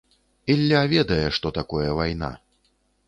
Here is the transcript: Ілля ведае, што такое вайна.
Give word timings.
Ілля 0.53 0.79
ведае, 0.95 1.27
што 1.37 1.47
такое 1.59 1.89
вайна. 2.01 2.31